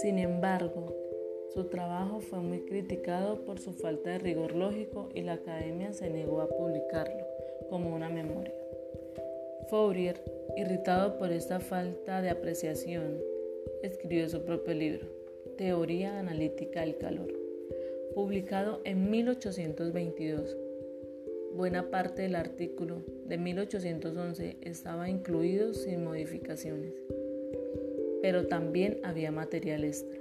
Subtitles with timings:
[0.00, 0.94] Sin embargo,
[1.54, 6.10] su trabajo fue muy criticado por su falta de rigor lógico y la academia se
[6.10, 7.24] negó a publicarlo
[7.70, 8.54] como una memoria.
[9.70, 10.20] Fourier,
[10.56, 13.20] irritado por esta falta de apreciación,
[13.82, 15.06] escribió su propio libro,
[15.56, 17.32] Teoría Analítica del Calor,
[18.14, 20.56] publicado en 1822.
[21.54, 26.94] Buena parte del artículo de 1811 estaba incluido sin modificaciones,
[28.22, 30.18] pero también había material extra.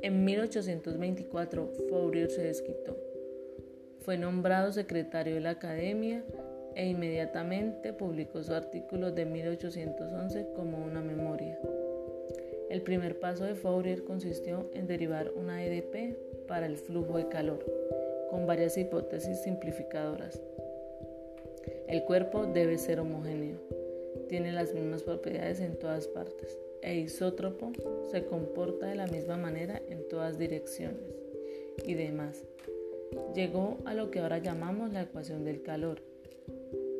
[0.00, 2.96] En 1824 Fourier se desquitó.
[4.00, 6.24] Fue nombrado secretario de la Academia
[6.74, 11.58] e inmediatamente publicó su artículo de 1811 como una memoria.
[12.70, 17.64] El primer paso de Fourier consistió en derivar una EDP para el flujo de calor,
[18.30, 20.40] con varias hipótesis simplificadoras.
[21.88, 23.58] El cuerpo debe ser homogéneo,
[24.28, 27.72] tiene las mismas propiedades en todas partes e isótropo
[28.10, 31.02] se comporta de la misma manera en todas direcciones
[31.84, 32.44] y demás.
[33.34, 36.02] Llegó a lo que ahora llamamos la ecuación del calor,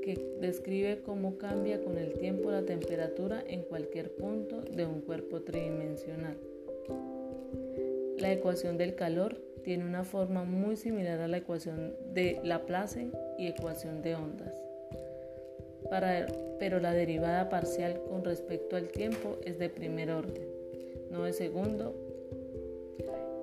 [0.03, 5.43] que describe cómo cambia con el tiempo la temperatura en cualquier punto de un cuerpo
[5.43, 6.39] tridimensional.
[8.19, 13.47] La ecuación del calor tiene una forma muy similar a la ecuación de Laplace y
[13.47, 14.68] ecuación de ondas.
[15.91, 20.49] Pero la derivada parcial con respecto al tiempo es de primer orden,
[21.11, 21.95] no de segundo.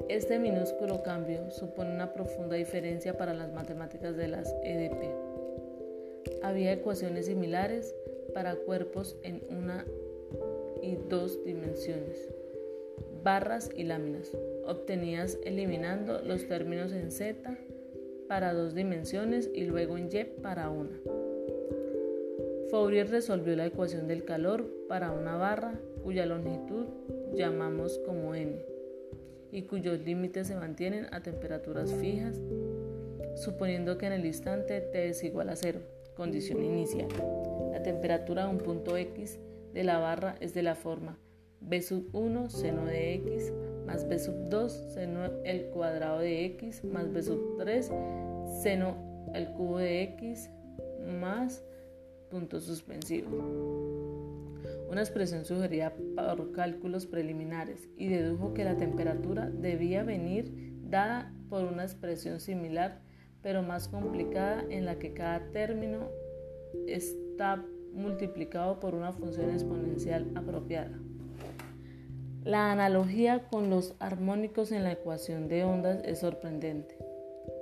[0.09, 5.35] Este minúsculo cambio supone una profunda diferencia para las matemáticas de las EDP
[6.41, 7.95] había ecuaciones similares
[8.33, 9.85] para cuerpos en una
[10.81, 12.29] y dos dimensiones,
[13.23, 14.31] barras y láminas,
[14.65, 17.57] obtenidas eliminando los términos en Z
[18.27, 20.99] para dos dimensiones y luego en Y para una.
[22.69, 26.85] Fourier resolvió la ecuación del calor para una barra cuya longitud
[27.33, 28.57] llamamos como n
[29.51, 32.41] y cuyos límites se mantienen a temperaturas fijas,
[33.35, 35.79] suponiendo que en el instante t es igual a cero
[36.15, 37.07] condición inicial.
[37.71, 39.39] La temperatura de un punto X
[39.73, 41.17] de la barra es de la forma
[41.61, 43.53] B sub 1 seno de X
[43.85, 47.91] más B sub 2 seno el cuadrado de X más B sub 3
[48.61, 48.95] seno
[49.33, 50.49] el cubo de X
[51.19, 51.63] más
[52.29, 53.29] punto suspensivo.
[54.89, 61.65] Una expresión sugerida por cálculos preliminares y dedujo que la temperatura debía venir dada por
[61.65, 63.01] una expresión similar
[63.45, 66.09] pero más complicada en la que cada término
[66.87, 70.97] está multiplicado por una función exponencial apropiada.
[72.43, 76.97] La analogía con los armónicos en la ecuación de ondas es sorprendente,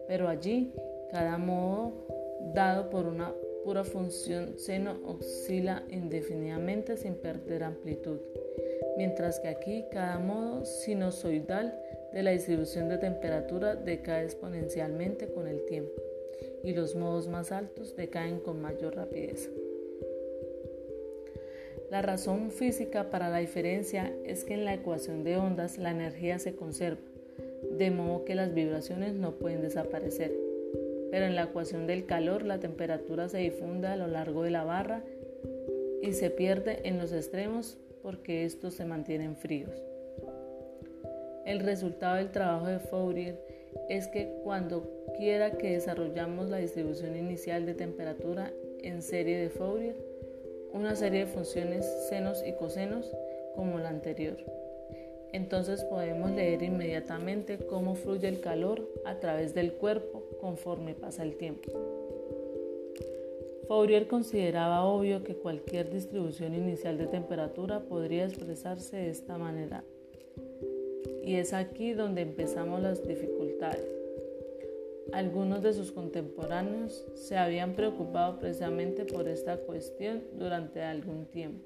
[0.07, 0.73] pero allí
[1.11, 2.07] cada modo
[2.53, 8.17] dado por una pura función seno oscila indefinidamente sin perder amplitud,
[8.97, 11.79] mientras que aquí cada modo sinusoidal
[12.13, 16.01] de la distribución de temperatura decae exponencialmente con el tiempo
[16.63, 19.49] y los modos más altos decaen con mayor rapidez.
[21.91, 26.39] La razón física para la diferencia es que en la ecuación de ondas la energía
[26.39, 27.01] se conserva,
[27.71, 30.42] de modo que las vibraciones no pueden desaparecer.
[31.13, 34.63] Pero en la ecuación del calor la temperatura se difunde a lo largo de la
[34.63, 35.03] barra
[36.01, 39.69] y se pierde en los extremos porque estos se mantienen fríos.
[41.45, 43.39] El resultado del trabajo de Fourier
[43.89, 49.95] es que cuando quiera que desarrollamos la distribución inicial de temperatura en serie de Fourier,
[50.71, 53.15] una serie de funciones senos y cosenos
[53.53, 54.37] como la anterior.
[55.31, 61.37] Entonces podemos leer inmediatamente cómo fluye el calor a través del cuerpo conforme pasa el
[61.37, 61.71] tiempo.
[63.69, 69.85] Fourier consideraba obvio que cualquier distribución inicial de temperatura podría expresarse de esta manera
[71.23, 73.87] y es aquí donde empezamos las dificultades.
[75.13, 81.65] Algunos de sus contemporáneos se habían preocupado precisamente por esta cuestión durante algún tiempo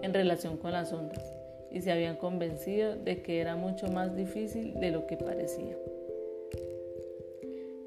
[0.00, 1.30] en relación con las ondas
[1.70, 5.76] y se habían convencido de que era mucho más difícil de lo que parecía.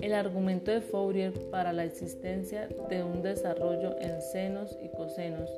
[0.05, 5.49] El argumento de Fourier para la existencia de un desarrollo en senos y cosenos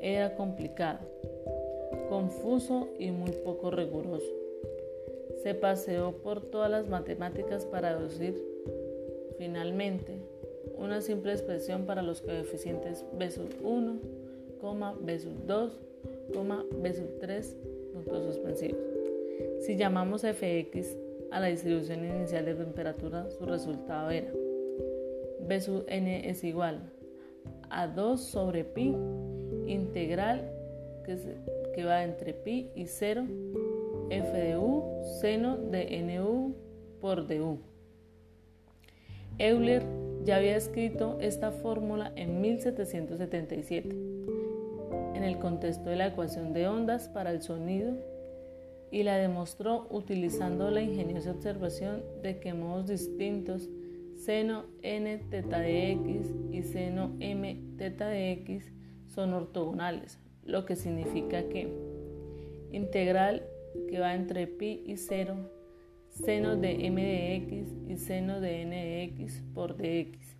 [0.00, 1.00] era complicado
[2.08, 4.32] confuso y muy poco riguroso.
[5.42, 8.42] Se paseó por todas las matemáticas para deducir,
[9.36, 10.22] finalmente,
[10.78, 14.00] una simple expresión para los coeficientes B sub 1,
[15.02, 15.80] B sub 2,
[16.80, 17.56] B sub 3,
[17.92, 18.80] puntos suspensivos.
[19.60, 20.96] Si llamamos fx
[21.32, 24.30] a la distribución inicial de temperatura, su resultado era
[25.40, 26.92] B sub n es igual
[27.70, 28.94] a 2 sobre pi
[29.66, 30.52] integral
[31.04, 31.16] que,
[31.74, 33.26] que va entre pi y 0
[34.10, 36.54] f de u seno de nu
[37.00, 37.58] por du.
[39.38, 39.82] Euler
[40.24, 43.88] ya había escrito esta fórmula en 1777
[45.14, 48.11] en el contexto de la ecuación de ondas para el sonido
[48.92, 53.68] y la demostró utilizando la ingeniosa observación de que modos distintos
[54.16, 58.70] seno n teta de x y seno m teta de x
[59.08, 61.72] son ortogonales, lo que significa que
[62.70, 63.42] integral
[63.88, 65.36] que va entre pi y 0,
[66.10, 70.36] seno de m de x y seno de n de x por dx.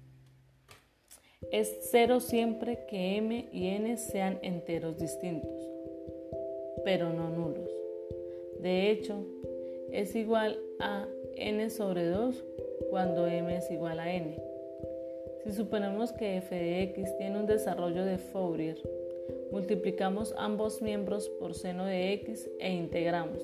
[1.50, 5.70] Es cero siempre que m y n sean enteros distintos,
[6.84, 7.81] pero no nulos.
[8.62, 9.26] De hecho,
[9.90, 12.44] es igual a n sobre 2
[12.90, 14.40] cuando m es igual a n.
[15.42, 18.78] Si suponemos que f de x tiene un desarrollo de Fourier,
[19.50, 23.42] multiplicamos ambos miembros por seno de x e integramos.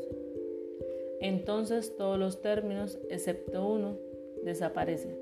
[1.21, 3.97] Entonces todos los términos, excepto uno,
[4.45, 5.17] desaparecen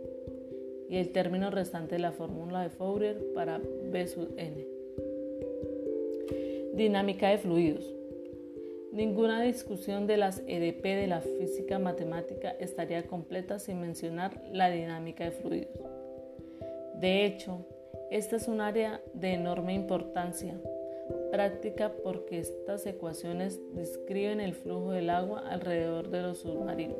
[0.90, 4.66] y el término restante de la fórmula de Fourier para B sub n.
[6.74, 7.95] Dinámica de fluidos.
[8.96, 15.24] Ninguna discusión de las EDP de la física matemática estaría completa sin mencionar la dinámica
[15.24, 15.76] de fluidos.
[16.94, 17.66] De hecho,
[18.10, 20.58] esta es un área de enorme importancia
[21.30, 26.96] práctica porque estas ecuaciones describen el flujo del agua alrededor de los submarinos,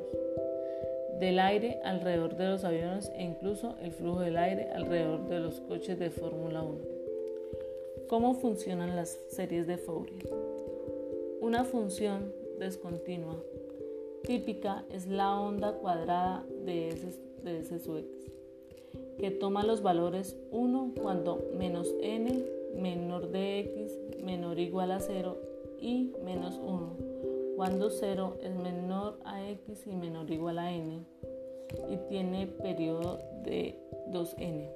[1.19, 5.63] del aire alrededor de los aviones e incluso el flujo del aire alrededor de los
[5.63, 6.79] coches de Fórmula 1.
[8.07, 10.46] ¿Cómo funcionan las series de Fourier?
[11.47, 13.37] Una función descontinua
[14.25, 18.33] típica es la onda cuadrada de S, de S sub x,
[19.17, 22.45] que toma los valores 1 cuando menos n
[22.75, 25.39] menor de x menor igual a 0
[25.81, 26.97] y menos 1,
[27.55, 30.99] cuando 0 es menor a x y menor igual a n
[31.89, 33.79] y tiene periodo de
[34.11, 34.69] 2n.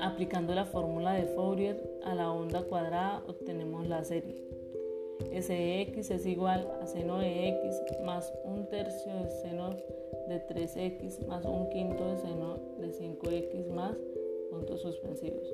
[0.00, 4.45] Aplicando la fórmula de Fourier a la onda cuadrada obtenemos la serie.
[5.32, 9.70] S de x es igual a seno de x más un tercio de seno
[10.28, 13.96] de 3x más un quinto de seno de 5x más
[14.50, 15.46] puntos suspensivos.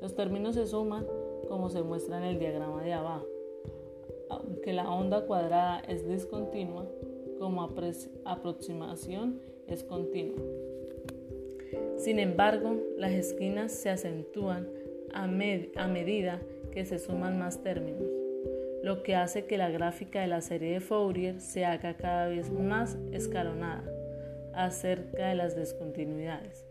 [0.00, 1.06] Los términos se suman
[1.48, 3.26] como se muestra en el diagrama de abajo.
[4.28, 6.86] Aunque la onda cuadrada es discontinua,
[7.38, 7.62] como
[8.24, 10.42] aproximación es continua.
[11.96, 14.68] Sin embargo, las esquinas se acentúan
[15.12, 16.40] a medida
[16.72, 18.02] que se suman más términos,
[18.84, 22.50] lo que hace que la gráfica de la serie de Fourier se haga cada vez
[22.50, 23.84] más escalonada
[24.54, 26.64] acerca de las discontinuidades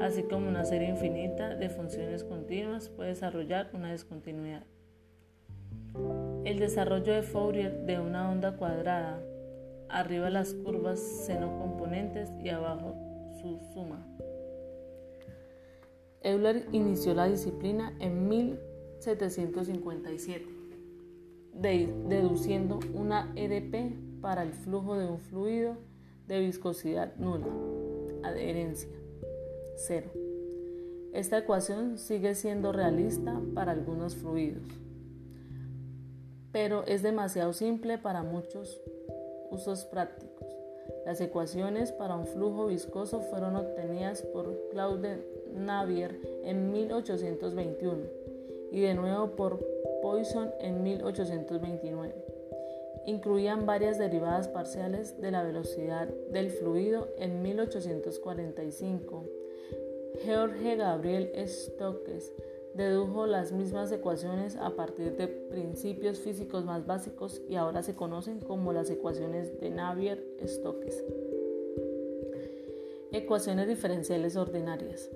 [0.00, 4.64] así como una serie infinita de funciones continuas puede desarrollar una discontinuidad.
[6.44, 9.22] El desarrollo de Fourier de una onda cuadrada,
[9.88, 12.94] arriba las curvas seno componentes y abajo
[13.40, 14.06] su suma.
[16.22, 20.57] Euler inició la disciplina en 1757,
[21.60, 25.76] deduciendo una EDP para el flujo de un fluido
[26.26, 27.48] de viscosidad nula,
[28.22, 28.90] adherencia
[29.76, 30.10] 0.
[31.12, 34.68] Esta ecuación sigue siendo realista para algunos fluidos,
[36.52, 38.80] pero es demasiado simple para muchos
[39.50, 40.46] usos prácticos.
[41.06, 47.98] Las ecuaciones para un flujo viscoso fueron obtenidas por Claude Navier en 1821
[48.70, 52.14] y de nuevo por Poisson en 1829.
[53.06, 59.24] Incluían varias derivadas parciales de la velocidad del fluido en 1845
[60.24, 62.32] George Gabriel Stokes
[62.74, 68.40] dedujo las mismas ecuaciones a partir de principios físicos más básicos y ahora se conocen
[68.40, 71.04] como las ecuaciones de Navier-Stokes.
[73.12, 75.10] Ecuaciones diferenciales ordinarias.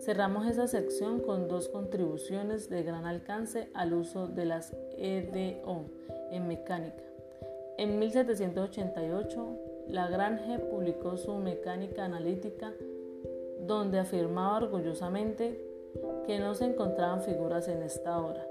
[0.00, 5.84] Cerramos esa sección con dos contribuciones de gran alcance al uso de las EDO
[6.30, 7.04] en mecánica.
[7.76, 12.72] En 1788, Lagrange publicó su Mecánica Analítica
[13.66, 15.60] donde afirmaba orgullosamente
[16.26, 18.46] que no se encontraban figuras en esta obra.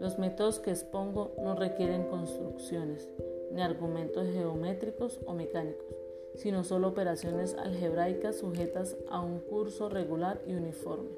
[0.00, 3.08] Los métodos que expongo no requieren construcciones,
[3.52, 6.03] ni argumentos geométricos o mecánicos,
[6.36, 11.10] sino solo operaciones algebraicas sujetas a un curso regular y uniforme.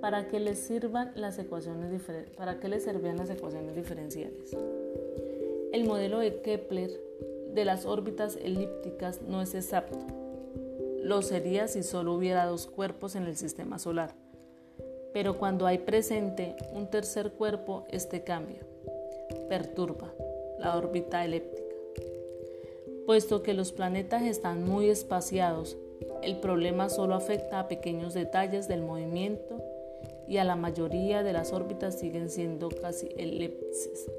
[0.00, 1.90] ¿Para qué les sirvan las ecuaciones
[2.36, 4.56] para qué les servían las ecuaciones diferenciales?
[5.72, 6.90] El modelo de Kepler
[7.52, 9.98] de las órbitas elípticas no es exacto
[11.08, 14.14] lo sería si solo hubiera dos cuerpos en el sistema solar.
[15.14, 18.60] Pero cuando hay presente un tercer cuerpo, este cambia,
[19.48, 20.12] perturba
[20.58, 21.67] la órbita elíptica.
[23.08, 25.78] Puesto que los planetas están muy espaciados,
[26.22, 29.64] el problema solo afecta a pequeños detalles del movimiento
[30.28, 34.10] y a la mayoría de las órbitas siguen siendo casi elipses.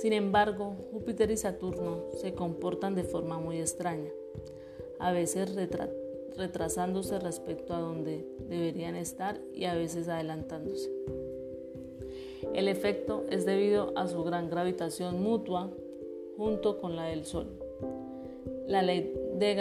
[0.00, 4.08] Sin embargo, Júpiter y Saturno se comportan de forma muy extraña,
[4.98, 5.54] a veces
[6.38, 10.90] retrasándose respecto a donde deberían estar y a veces adelantándose.
[12.54, 15.70] El efecto es debido a su gran gravitación mutua
[16.38, 17.69] junto con la del Sol.
[18.70, 19.60] La ley de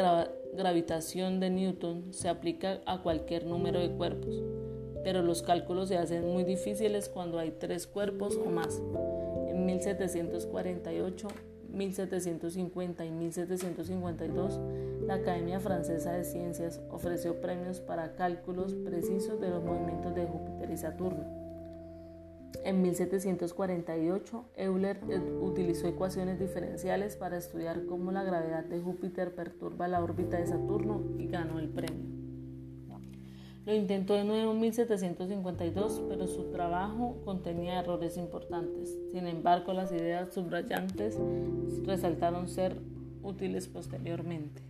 [0.54, 4.44] gravitación de Newton se aplica a cualquier número de cuerpos,
[5.04, 8.80] pero los cálculos se hacen muy difíciles cuando hay tres cuerpos o más.
[9.48, 11.28] En 1748,
[11.70, 14.60] 1750 y 1752,
[15.08, 20.70] la Academia Francesa de Ciencias ofreció premios para cálculos precisos de los movimientos de Júpiter
[20.70, 21.49] y Saturno.
[22.64, 25.00] En 1748, Euler
[25.42, 31.02] utilizó ecuaciones diferenciales para estudiar cómo la gravedad de Júpiter perturba la órbita de Saturno
[31.18, 32.20] y ganó el premio.
[33.66, 38.98] Lo intentó de nuevo en 1752, pero su trabajo contenía errores importantes.
[39.12, 41.18] Sin embargo, las ideas subrayantes
[41.86, 42.78] resaltaron ser
[43.22, 44.69] útiles posteriormente.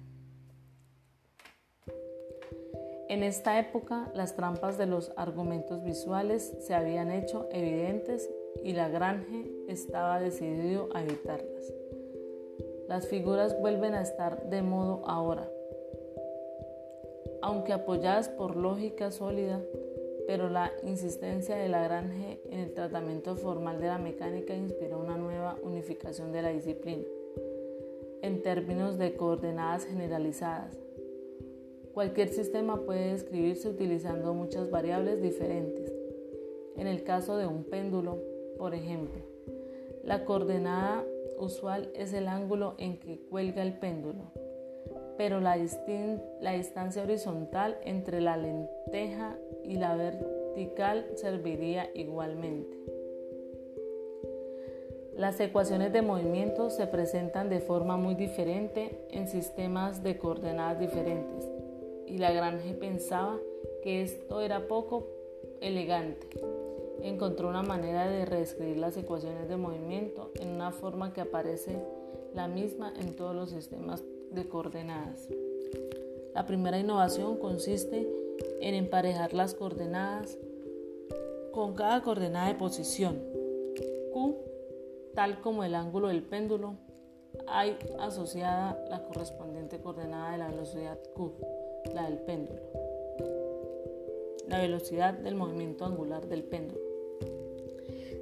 [3.09, 8.29] En esta época, las trampas de los argumentos visuales se habían hecho evidentes
[8.63, 11.73] y Lagrange estaba decidido a evitarlas.
[12.87, 15.49] Las figuras vuelven a estar de modo ahora,
[17.41, 19.59] aunque apoyadas por lógica sólida,
[20.27, 25.57] pero la insistencia de Lagrange en el tratamiento formal de la mecánica inspiró una nueva
[25.63, 27.07] unificación de la disciplina,
[28.21, 30.77] en términos de coordenadas generalizadas.
[31.99, 35.91] Cualquier sistema puede describirse utilizando muchas variables diferentes.
[36.77, 38.23] En el caso de un péndulo,
[38.57, 39.19] por ejemplo,
[40.05, 41.03] la coordenada
[41.39, 44.31] usual es el ángulo en que cuelga el péndulo
[45.17, 45.57] pero la,
[46.39, 52.77] la distancia horizontal entre la lenteja y la vertical serviría igualmente.
[55.17, 61.58] Las ecuaciones de movimiento se presentan de forma muy diferente en sistemas de coordenadas diferentes
[62.09, 63.39] y Lagrange pensaba
[63.83, 65.07] que esto era poco
[65.61, 66.27] elegante.
[67.01, 71.81] Encontró una manera de reescribir las ecuaciones de movimiento en una forma que aparece
[72.33, 75.27] la misma en todos los sistemas de coordenadas.
[76.33, 78.07] La primera innovación consiste
[78.61, 80.37] en emparejar las coordenadas
[81.51, 83.21] con cada coordenada de posición.
[84.13, 84.35] Q,
[85.15, 86.75] tal como el ángulo del péndulo,
[87.47, 91.33] hay asociada la correspondiente coordenada de la velocidad Q,
[91.93, 92.59] la del péndulo.
[94.47, 96.81] La velocidad del movimiento angular del péndulo.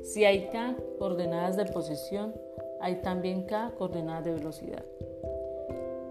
[0.04, 2.34] Si hay K coordenadas de posición,
[2.80, 4.84] hay también K coordenadas de velocidad.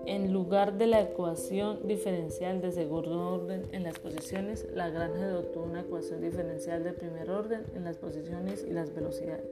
[0.07, 5.81] En lugar de la ecuación diferencial de segundo orden en las posiciones, Lagrange adoptó una
[5.81, 9.51] ecuación diferencial de primer orden en las posiciones y las velocidades.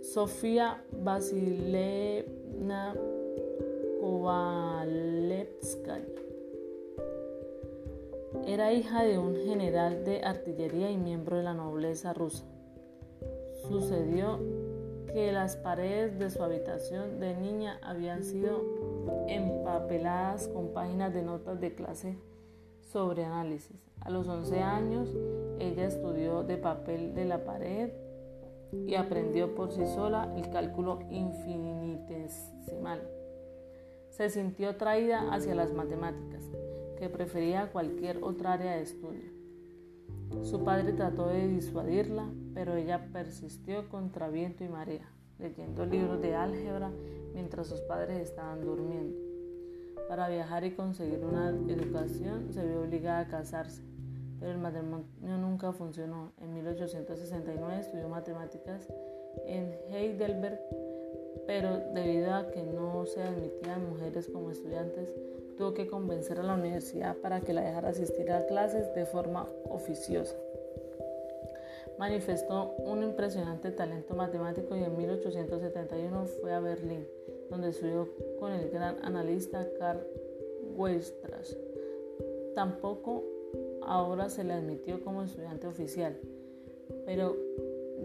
[0.00, 2.96] Sofía Vasilevna
[4.08, 6.06] Kovalevskaya
[8.46, 12.46] era hija de un general de artillería y miembro de la nobleza rusa.
[13.68, 14.40] Sucedió
[15.12, 18.64] que las paredes de su habitación de niña habían sido
[19.28, 22.16] empapeladas con páginas de notas de clase
[22.80, 23.76] sobre análisis.
[24.00, 25.14] A los 11 años,
[25.58, 27.90] ella estudió de papel de la pared
[28.86, 33.17] y aprendió por sí sola el cálculo infinitesimal.
[34.18, 36.42] Se sintió atraída hacia las matemáticas,
[36.98, 39.30] que prefería cualquier otra área de estudio.
[40.42, 45.08] Su padre trató de disuadirla, pero ella persistió contra viento y marea,
[45.38, 46.90] leyendo libros de álgebra
[47.32, 49.16] mientras sus padres estaban durmiendo.
[50.08, 53.84] Para viajar y conseguir una educación se vio obligada a casarse,
[54.40, 56.32] pero el matrimonio nunca funcionó.
[56.40, 58.88] En 1869 estudió matemáticas
[59.46, 60.58] en Heidelberg,
[61.48, 65.08] pero debido a que no se admitían mujeres como estudiantes,
[65.56, 69.48] tuvo que convencer a la universidad para que la dejara asistir a clases de forma
[69.64, 70.36] oficiosa.
[71.98, 77.08] Manifestó un impresionante talento matemático y en 1871 fue a Berlín,
[77.48, 80.06] donde estudió con el gran analista Carl
[80.76, 81.56] Weierstrass.
[82.54, 83.24] Tampoco
[83.80, 86.14] ahora se le admitió como estudiante oficial,
[87.06, 87.34] pero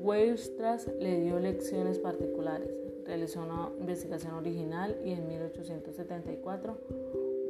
[0.03, 2.69] Weierstrass le dio lecciones particulares.
[3.05, 6.77] realizó una investigación original y en 1874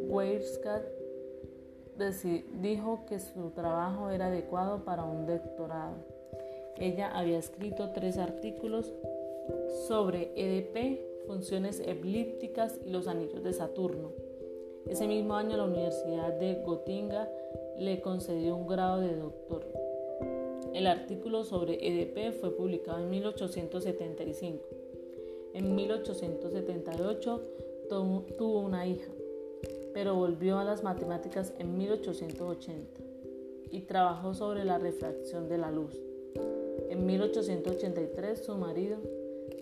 [0.07, 0.83] Weierstrass
[2.61, 5.95] dijo que su trabajo era adecuado para un doctorado.
[6.77, 8.93] Ella había escrito tres artículos
[9.87, 14.11] sobre EDP, funciones elípticas y los anillos de Saturno.
[14.85, 17.27] Ese mismo año la Universidad de Gotinga
[17.79, 19.82] le concedió un grado de doctor.
[20.73, 24.65] El artículo sobre EDP fue publicado en 1875.
[25.53, 27.41] En 1878
[27.89, 29.11] tuvo una hija,
[29.93, 33.01] pero volvió a las matemáticas en 1880
[33.69, 35.95] y trabajó sobre la refracción de la luz.
[36.89, 38.97] En 1883 su marido,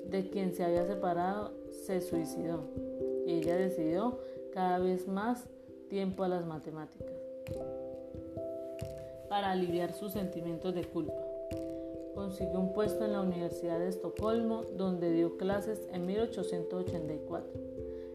[0.06, 2.64] de quien se había separado, se suicidó
[3.28, 4.18] y ella decidió
[4.54, 5.46] cada vez más
[5.90, 7.22] tiempo a las matemáticas
[9.32, 11.24] para aliviar sus sentimientos de culpa.
[12.14, 17.50] Consiguió un puesto en la Universidad de Estocolmo, donde dio clases en 1884.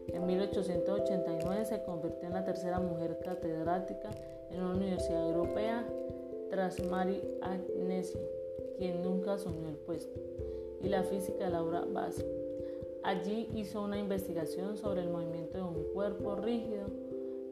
[0.09, 4.11] En 1889 se convirtió en la tercera mujer catedrática
[4.51, 5.87] en una universidad europea
[6.51, 8.19] tras Mary Agnesi,
[8.77, 10.19] quien nunca asumió el puesto,
[10.83, 12.25] y la física Laura Bassi.
[13.01, 16.85] Allí hizo una investigación sobre el movimiento de un cuerpo rígido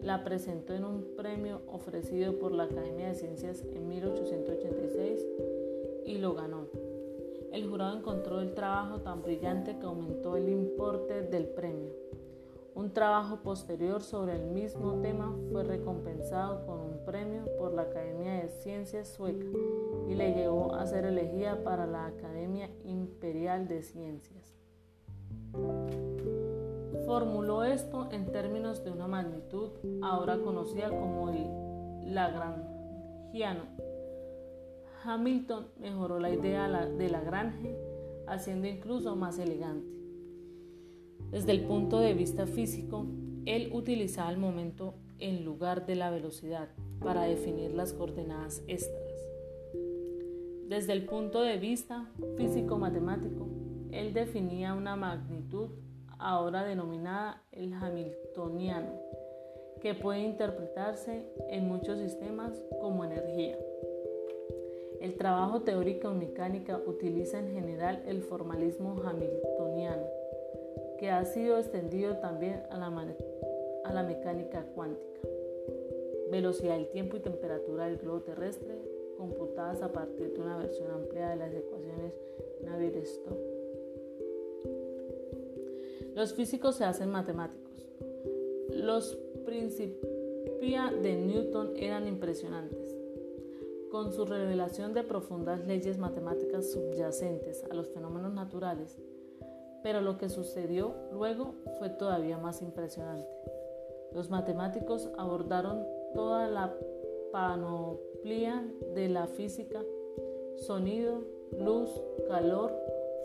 [0.05, 5.25] la presentó en un premio ofrecido por la Academia de Ciencias en 1886
[6.05, 6.67] y lo ganó.
[7.51, 11.89] El jurado encontró el trabajo tan brillante que aumentó el importe del premio.
[12.75, 18.43] Un trabajo posterior sobre el mismo tema fue recompensado con un premio por la Academia
[18.43, 19.47] de Ciencias sueca
[20.07, 24.53] y le llevó a ser elegida para la Academia Imperial de Ciencias.
[27.05, 29.69] Formuló esto en términos de una magnitud
[30.01, 33.63] ahora conocida como el Lagrangiano.
[35.03, 37.77] Hamilton mejoró la idea de Lagrange,
[38.27, 39.95] haciendo incluso más elegante.
[41.29, 43.05] Desde el punto de vista físico,
[43.45, 46.69] él utilizaba el momento en lugar de la velocidad
[46.99, 49.03] para definir las coordenadas extras.
[50.67, 53.47] Desde el punto de vista físico-matemático,
[53.91, 55.69] él definía una magnitud
[56.19, 58.91] ahora denominada el Hamiltoniano,
[59.81, 63.57] que puede interpretarse en muchos sistemas como energía.
[65.05, 70.07] El trabajo teórico en mecánica utiliza en general el formalismo hamiltoniano,
[70.97, 75.21] que ha sido extendido también a la, mecánica cuántica.
[76.31, 78.81] Velocidad del tiempo y temperatura del globo terrestre,
[79.15, 81.94] computadas a partir de una versión ampliada de las ecuaciones
[86.15, 87.85] Los físicos se hacen matemáticos.
[88.69, 92.95] Los principia de Newton eran impresionantes.
[93.91, 98.97] Con su revelación de profundas leyes matemáticas subyacentes a los fenómenos naturales,
[99.83, 103.27] pero lo que sucedió luego fue todavía más impresionante.
[104.13, 106.73] Los matemáticos abordaron toda la
[107.33, 109.83] panoplia de la física,
[110.55, 111.25] sonido,
[111.59, 111.89] luz,
[112.29, 112.71] calor,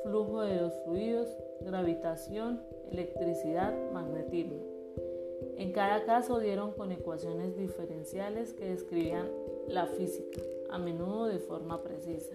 [0.03, 1.29] flujo de los fluidos,
[1.61, 4.57] gravitación, electricidad, magnetismo.
[5.57, 9.29] En cada caso dieron con ecuaciones diferenciales que describían
[9.69, 12.35] la física, a menudo de forma precisa.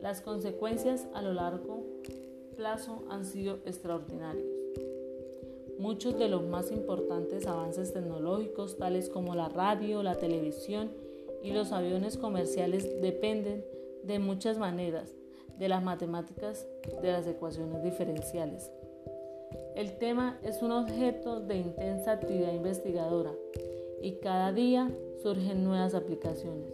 [0.00, 1.84] Las consecuencias a lo largo
[2.56, 4.46] plazo han sido extraordinarios.
[5.78, 10.90] Muchos de los más importantes avances tecnológicos, tales como la radio, la televisión
[11.42, 13.64] y los aviones comerciales, dependen
[14.02, 15.14] de muchas maneras
[15.58, 16.66] de las matemáticas
[17.02, 18.70] de las ecuaciones diferenciales.
[19.74, 23.32] El tema es un objeto de intensa actividad investigadora
[24.00, 24.90] y cada día
[25.22, 26.72] surgen nuevas aplicaciones.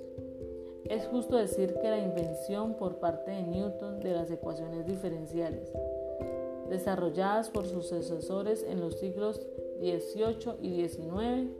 [0.84, 5.72] Es justo decir que la invención por parte de Newton de las ecuaciones diferenciales,
[6.68, 9.40] desarrolladas por sus sucesores en los siglos
[9.80, 11.50] XVIII y XIX,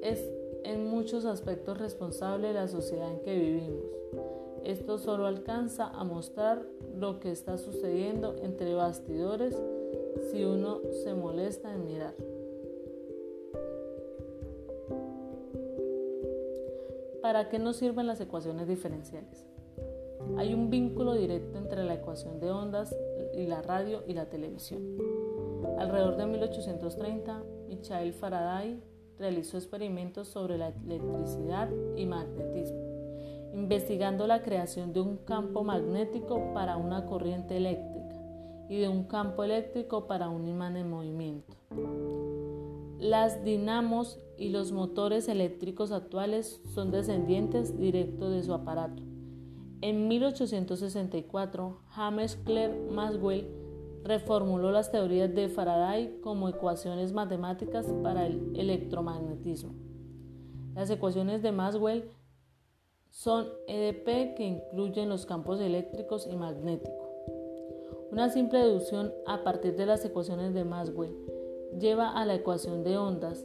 [0.00, 0.24] es
[0.64, 3.96] en muchos aspectos responsable de la sociedad en que vivimos
[4.66, 9.56] esto solo alcanza a mostrar lo que está sucediendo entre bastidores
[10.30, 12.14] si uno se molesta en mirar.
[17.22, 19.46] ¿Para qué nos sirven las ecuaciones diferenciales?
[20.36, 22.94] Hay un vínculo directo entre la ecuación de ondas
[23.34, 24.82] y la radio y la televisión.
[25.78, 28.80] Alrededor de 1830, Michael Faraday
[29.18, 32.96] realizó experimentos sobre la electricidad y magnetismo
[33.56, 38.05] investigando la creación de un campo magnético para una corriente eléctrica
[38.68, 41.56] y de un campo eléctrico para un imán en movimiento.
[42.98, 49.02] Las dinamos y los motores eléctricos actuales son descendientes directos de su aparato.
[49.82, 53.46] En 1864, James Clerk Maxwell
[54.02, 59.74] reformuló las teorías de Faraday como ecuaciones matemáticas para el electromagnetismo.
[60.74, 62.10] Las ecuaciones de Maxwell
[63.10, 67.05] son EDP que incluyen los campos eléctricos y magnéticos.
[68.16, 71.14] Una simple deducción a partir de las ecuaciones de Maxwell
[71.78, 73.44] lleva a la ecuación de ondas.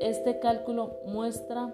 [0.00, 1.72] Este cálculo muestra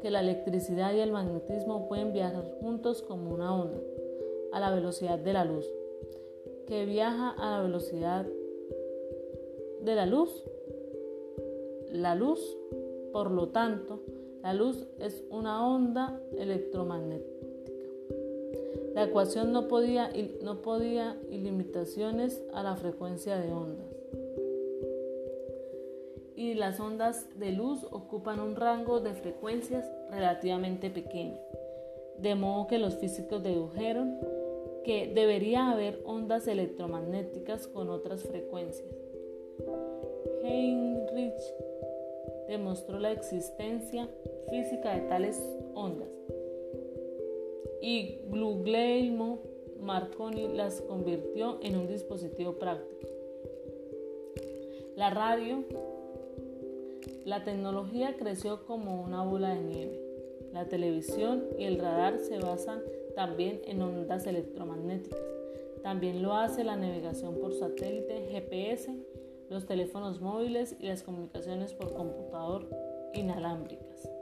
[0.00, 3.80] que la electricidad y el magnetismo pueden viajar juntos como una onda,
[4.52, 5.68] a la velocidad de la luz,
[6.68, 8.24] que viaja a la velocidad
[9.80, 10.44] de la luz.
[11.90, 12.56] La luz,
[13.10, 14.04] por lo tanto,
[14.42, 17.37] la luz es una onda electromagnética.
[18.98, 20.10] La ecuación no podía,
[20.42, 23.86] no podía ilimitaciones a la frecuencia de ondas.
[26.34, 31.38] Y las ondas de luz ocupan un rango de frecuencias relativamente pequeño.
[32.18, 34.18] De modo que los físicos dedujeron
[34.82, 38.90] que debería haber ondas electromagnéticas con otras frecuencias.
[40.42, 41.40] Heinrich
[42.48, 44.08] demostró la existencia
[44.50, 45.40] física de tales
[45.74, 46.17] ondas
[47.80, 49.40] y Guglielmo
[49.80, 53.06] Marconi las convirtió en un dispositivo práctico.
[54.96, 55.64] La radio,
[57.24, 60.00] la tecnología creció como una bola de nieve.
[60.52, 62.82] La televisión y el radar se basan
[63.14, 65.20] también en ondas electromagnéticas.
[65.82, 68.92] También lo hace la navegación por satélite, GPS,
[69.48, 72.68] los teléfonos móviles y las comunicaciones por computador
[73.14, 74.17] inalámbricas.